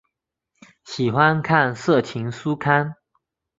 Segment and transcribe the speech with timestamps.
[0.83, 2.95] 喜欢看色情书刊。